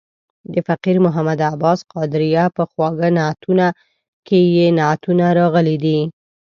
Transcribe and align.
د 0.53 0.55
فقیر 0.67 0.97
محمد 1.05 1.39
عباس 1.51 1.79
قادریه 1.93 2.43
په 2.55 2.63
خواږه 2.71 3.09
نعتونه 3.17 3.67
کې 4.27 4.39
یې 4.57 4.67
نعتونه 4.79 5.25
راغلي 5.39 5.77
دي. 5.83 5.99